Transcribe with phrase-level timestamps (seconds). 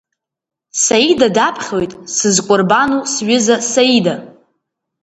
[0.83, 4.15] Саида даԥхьоит Сызкәырбану сҩыза Саида!